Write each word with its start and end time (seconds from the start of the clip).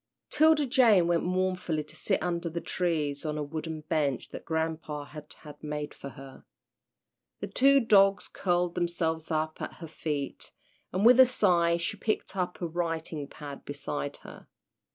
'Tilda 0.31 0.65
Jane 0.65 1.05
went 1.05 1.21
mournfully 1.21 1.83
to 1.83 1.95
sit 1.95 2.23
under 2.23 2.49
the 2.49 2.59
trees 2.59 3.23
on 3.23 3.37
a 3.37 3.43
wooden 3.43 3.81
bench 3.81 4.29
that 4.29 4.43
grampa 4.45 5.05
had 5.05 5.31
had 5.41 5.63
made 5.63 5.93
for 5.93 6.09
her. 6.09 6.43
The 7.39 7.45
two 7.45 7.79
dogs 7.79 8.27
curled 8.27 8.73
themselves 8.73 9.29
up 9.29 9.61
at 9.61 9.73
her 9.73 9.87
feet, 9.87 10.53
and 10.91 11.05
with 11.05 11.19
a 11.19 11.25
sigh 11.27 11.77
she 11.77 11.97
picked 11.97 12.35
up 12.35 12.59
a 12.63 12.67
writing 12.67 13.27
pad 13.27 13.63
beside 13.63 14.17
her. 14.25 14.47